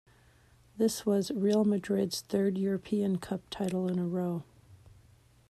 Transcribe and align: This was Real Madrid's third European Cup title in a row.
This 0.77 1.05
was 1.05 1.29
Real 1.29 1.63
Madrid's 1.63 2.21
third 2.21 2.57
European 2.57 3.19
Cup 3.19 3.41
title 3.51 3.87
in 3.87 3.99
a 3.99 4.07
row. 4.07 4.43